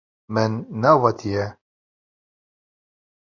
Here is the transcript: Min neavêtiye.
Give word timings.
Min 0.33 0.51
neavêtiye. 0.79 1.45